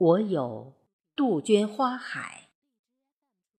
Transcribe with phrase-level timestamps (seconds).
[0.00, 0.72] 我有
[1.14, 2.48] 杜鹃花海，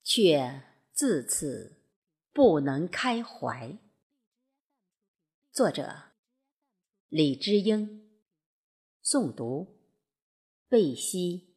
[0.02, 1.84] 却自此
[2.34, 3.78] 不能开怀。
[5.52, 6.14] 作者：
[7.10, 8.10] 李知英，
[9.04, 9.82] 诵读：
[10.68, 11.51] 贝西。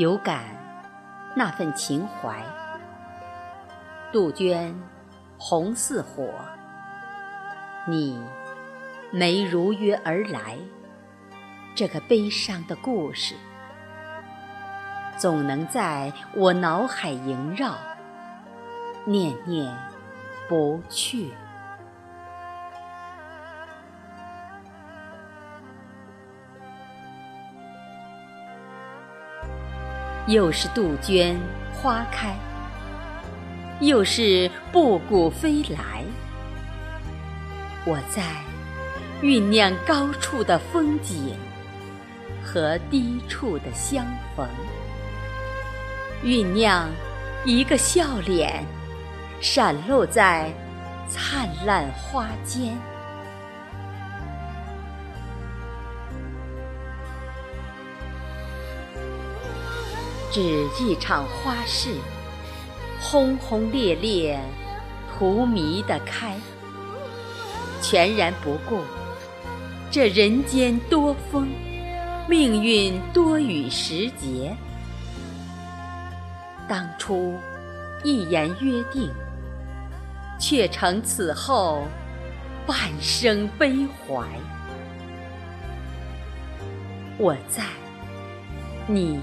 [0.00, 0.44] 有感
[1.36, 2.42] 那份情怀，
[4.10, 4.74] 杜鹃
[5.36, 6.32] 红似火，
[7.86, 8.18] 你
[9.10, 10.56] 没如约而来，
[11.74, 13.34] 这个悲伤的故事，
[15.18, 17.74] 总能在我脑海萦绕，
[19.04, 19.76] 念念
[20.48, 21.30] 不去。
[30.30, 31.36] 又是杜鹃
[31.72, 32.36] 花开，
[33.80, 36.04] 又是布谷飞来。
[37.84, 38.22] 我在
[39.20, 41.34] 酝酿高处的风景
[42.44, 44.46] 和低处的相逢，
[46.22, 46.88] 酝酿
[47.44, 48.64] 一个笑脸
[49.40, 50.48] 闪露在
[51.08, 52.78] 灿烂花间。
[60.30, 61.90] 只一场花事，
[63.00, 64.38] 轰轰烈烈，
[65.18, 66.36] 荼蘼的开，
[67.82, 68.82] 全然不顾
[69.90, 71.48] 这人间多风，
[72.28, 74.56] 命运多雨时节。
[76.68, 77.34] 当初
[78.04, 79.10] 一言约定，
[80.38, 81.82] 却成此后
[82.64, 84.24] 半生悲怀。
[87.18, 87.64] 我在，
[88.86, 89.18] 你。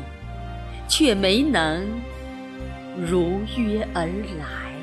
[0.88, 1.86] 却没能
[2.98, 4.08] 如约而
[4.40, 4.74] 来，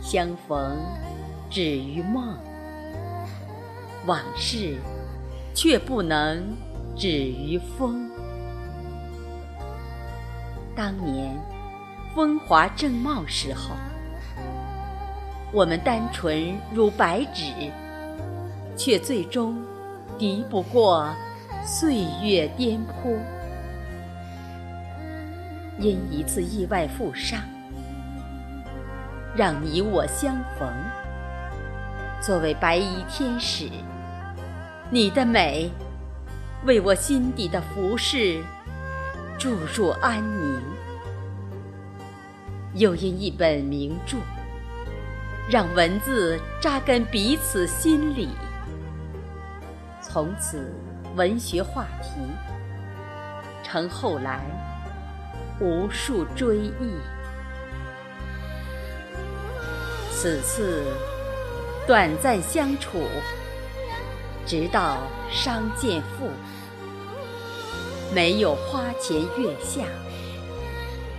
[0.00, 0.78] 相逢
[1.48, 2.36] 止于梦，
[4.06, 4.76] 往事
[5.54, 6.56] 却不能
[6.96, 8.10] 止于风。
[10.74, 11.38] 当年
[12.14, 13.76] 风华正茂时候，
[15.52, 17.44] 我们单纯如白纸，
[18.76, 19.54] 却最终。
[20.20, 21.16] 敌不过
[21.64, 23.16] 岁月颠簸，
[25.78, 27.40] 因一次意外负伤，
[29.34, 30.70] 让你我相逢。
[32.20, 33.70] 作为白衣天使，
[34.90, 35.70] 你的美
[36.66, 38.42] 为我心底的浮世
[39.38, 40.60] 注入安宁。
[42.74, 44.18] 又因一本名著，
[45.50, 48.28] 让文字扎根彼此心里。
[50.12, 50.74] 从此，
[51.14, 52.20] 文学话题
[53.62, 54.40] 成后来
[55.60, 56.96] 无数追忆。
[60.10, 60.82] 此次
[61.86, 63.04] 短暂相处，
[64.44, 64.98] 直到
[65.30, 66.28] 相见复，
[68.12, 69.84] 没有花前月下，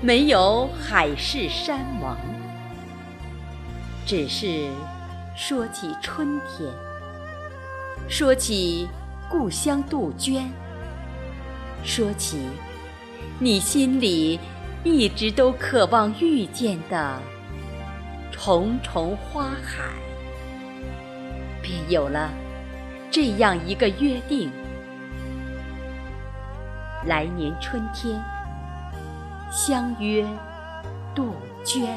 [0.01, 2.17] 没有海誓山盟，
[4.05, 4.67] 只是
[5.33, 6.90] 说起春天。
[8.07, 8.87] 说起
[9.29, 10.51] 故乡杜鹃，
[11.83, 12.37] 说起
[13.39, 14.39] 你心里
[14.83, 17.17] 一直都渴望遇见的
[18.31, 19.85] 重重花海，
[21.61, 22.29] 便有了
[23.09, 24.51] 这样一个约定：
[27.05, 28.21] 来年春天
[29.51, 30.27] 相约
[31.15, 31.87] 杜鹃。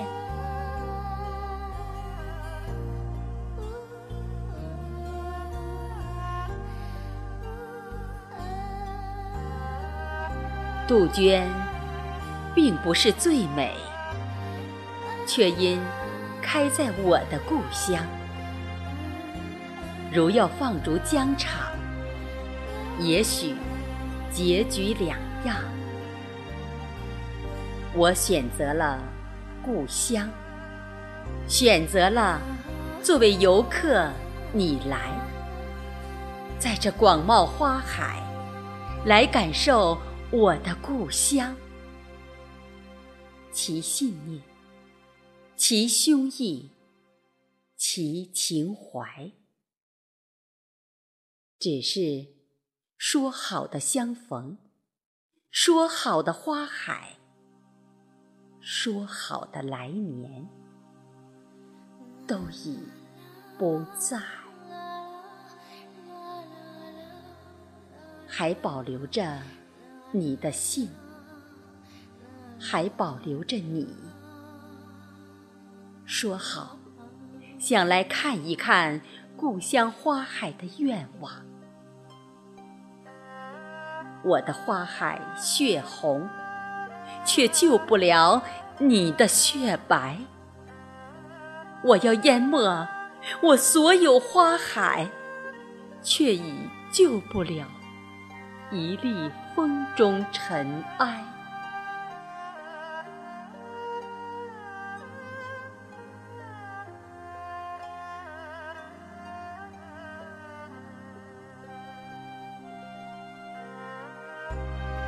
[10.86, 11.48] 杜鹃
[12.54, 13.74] 并不是最美，
[15.26, 15.80] 却因
[16.42, 18.04] 开在我的故乡。
[20.12, 21.72] 如要放逐疆场，
[23.00, 23.56] 也许
[24.30, 25.56] 结局两样。
[27.94, 28.98] 我选择了
[29.64, 30.28] 故乡，
[31.48, 32.38] 选择了
[33.02, 34.06] 作为游客
[34.52, 34.98] 你来，
[36.58, 38.22] 在这广袤花海
[39.06, 39.98] 来感受。
[40.36, 41.54] 我的故乡，
[43.52, 44.42] 其信念，
[45.54, 46.70] 其胸臆，
[47.76, 49.30] 其情怀，
[51.60, 52.26] 只是
[52.98, 54.58] 说好的相逢，
[55.52, 57.16] 说好的花海，
[58.60, 60.48] 说好的来年，
[62.26, 62.80] 都已
[63.56, 64.20] 不在，
[68.26, 69.40] 还保留着
[70.12, 70.88] 你的信，
[72.58, 73.94] 还保留着你。
[76.04, 76.76] 说好，
[77.58, 79.00] 想来看一看
[79.36, 81.32] 故乡花海的愿望。
[84.22, 86.28] 我的花海血红，
[87.24, 88.42] 却救不了
[88.78, 90.18] 你的血白。
[91.82, 92.86] 我要淹没
[93.42, 95.10] 我所有花海，
[96.02, 96.54] 却已
[96.90, 97.66] 救不了
[98.74, 101.22] 一粒风中尘埃。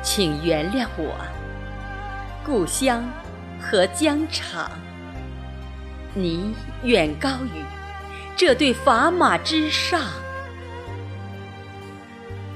[0.01, 1.13] 请原谅我，
[2.45, 3.03] 故乡
[3.59, 4.71] 和疆场，
[6.13, 7.65] 你远高于
[8.37, 9.99] 这对砝码之上。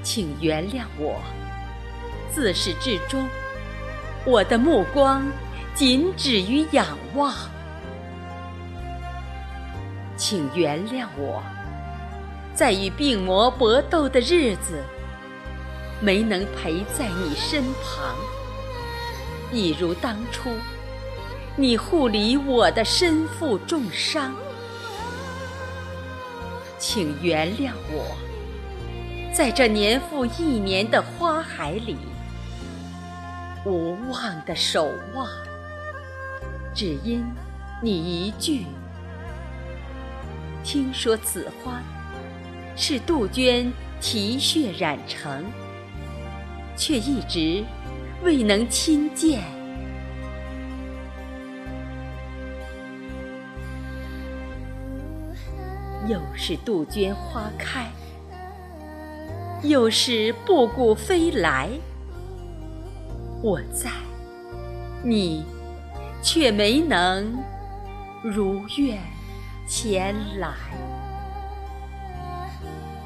[0.03, 1.21] 请原谅我，
[2.31, 3.27] 自始至终，
[4.25, 5.23] 我的目光
[5.75, 7.33] 仅止于仰望。
[10.17, 11.43] 请原谅我，
[12.53, 14.83] 在与病魔搏斗的日子。
[16.03, 18.15] 没能陪在你身旁，
[19.51, 20.49] 一如当初，
[21.55, 24.33] 你护理我的身负重伤。
[26.79, 28.17] 请原谅我，
[29.33, 31.97] 在这年复一年的花海里，
[33.65, 35.27] 无望的守望，
[36.73, 37.23] 只因
[37.81, 38.65] 你一句。
[40.63, 41.81] 听说此花
[42.75, 45.45] 是杜鹃啼血染成。
[46.81, 47.63] 却一直
[48.23, 49.43] 未能亲见。
[56.07, 57.85] 又是杜鹃花开，
[59.63, 61.69] 又是布谷飞来。
[63.41, 63.89] 我在，
[65.03, 65.45] 你
[66.21, 67.37] 却没能
[68.23, 68.99] 如愿
[69.67, 70.49] 前来。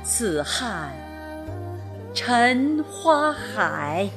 [0.03, 0.91] 此汉。
[2.13, 4.09] 沉花海。